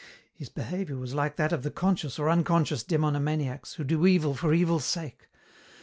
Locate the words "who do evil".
3.75-4.33